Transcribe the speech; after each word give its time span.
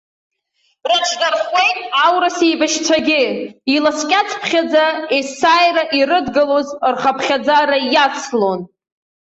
Рыҽдырӷәӷәеит 0.89 1.77
аурыс 2.05 2.37
еибашьцәагьы, 2.47 3.21
иласкьацыԥхьаӡа 3.75 4.85
есааира 5.17 5.83
ирыдгылоз 5.99 6.67
рхыԥхьаӡара 6.93 7.77
иацлон. 7.93 8.59